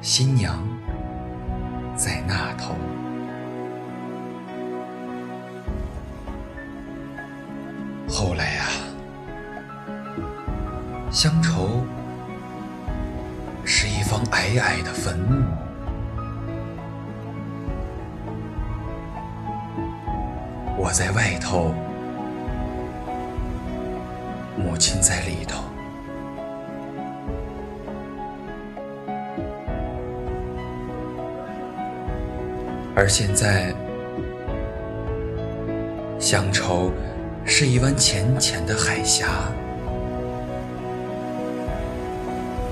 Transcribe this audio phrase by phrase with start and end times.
[0.00, 0.56] 新娘
[1.96, 2.74] 在那头。
[8.08, 8.64] 后来呀，
[11.10, 11.84] 乡愁
[13.64, 15.44] 是一方矮矮的坟墓，
[20.76, 21.74] 我在外头，
[24.56, 25.67] 母亲在里头。
[33.00, 33.72] 而现在，
[36.18, 36.90] 乡愁
[37.44, 39.28] 是一湾浅浅的海峡，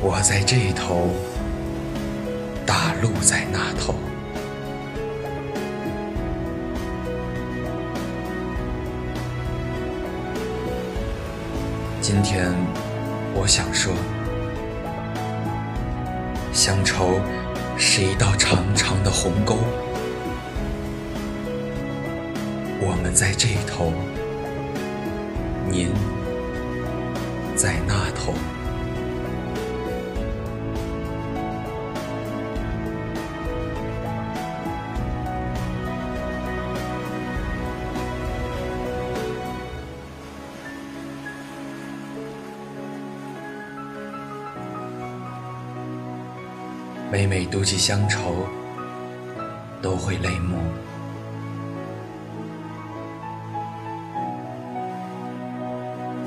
[0.03, 1.11] 我在这头，
[2.67, 3.95] 大陆在那头。
[12.01, 12.53] 今天，
[13.33, 13.95] 我想说，
[16.53, 17.21] 乡愁
[17.79, 19.57] 是一道长长的鸿沟。
[22.79, 23.93] 我们在这头，
[25.71, 25.89] 您
[27.57, 28.35] 在那头。
[47.11, 48.47] 每每读起乡愁，
[49.81, 50.59] 都会泪目。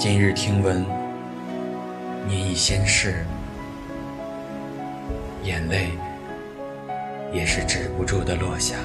[0.01, 0.85] 今日听闻，
[2.25, 3.25] 你已仙逝，
[5.43, 5.89] 眼泪
[7.33, 8.77] 也是止不住的落下。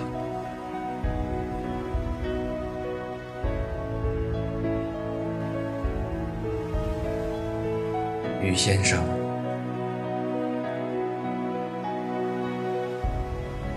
[8.42, 9.00] 于先生，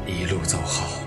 [0.08, 1.07] 一路走好。